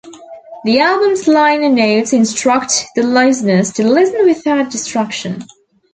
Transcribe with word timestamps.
The 0.65 0.79
album's 0.79 1.27
liner 1.27 1.69
notes 1.69 2.11
instruct 2.11 2.85
the 2.95 3.03
listener 3.03 3.61
to 3.63 3.83
"Listen 3.87 4.25
without 4.25 4.71
distraction". 4.71 5.43